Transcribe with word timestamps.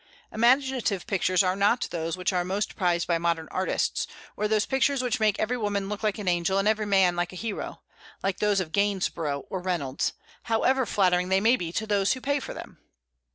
Imaginative 0.31 1.05
pictures 1.05 1.43
are 1.43 1.55
not 1.55 1.87
those 1.91 2.17
which 2.17 2.33
are 2.33 2.43
most 2.43 2.75
prized 2.75 3.07
by 3.07 3.19
modern 3.19 3.47
artists, 3.51 4.07
or 4.35 4.47
those 4.47 4.65
pictures 4.65 5.03
which 5.03 5.19
make 5.19 5.37
every 5.39 5.57
woman 5.57 5.89
look 5.89 6.01
like 6.01 6.17
an 6.17 6.27
angel 6.27 6.57
and 6.57 6.67
every 6.67 6.87
man 6.87 7.15
like 7.15 7.31
a 7.31 7.35
hero, 7.35 7.83
like 8.23 8.39
those 8.39 8.59
of 8.59 8.71
Gainsborough 8.71 9.45
or 9.51 9.61
Reynolds, 9.61 10.13
however 10.45 10.87
flattering 10.87 11.29
they 11.29 11.39
may 11.39 11.55
be 11.55 11.71
to 11.73 11.85
those 11.85 12.13
who 12.13 12.19
pay 12.19 12.39
for 12.39 12.55
them. 12.55 12.79